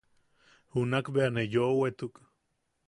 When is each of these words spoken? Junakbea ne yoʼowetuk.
Junakbea 0.73 1.29
ne 1.33 1.41
yoʼowetuk. 1.53 2.13